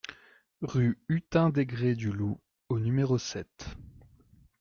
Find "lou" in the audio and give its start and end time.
2.11-2.41